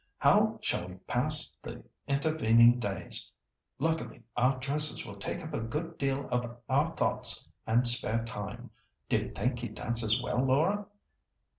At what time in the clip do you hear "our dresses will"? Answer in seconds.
4.35-5.17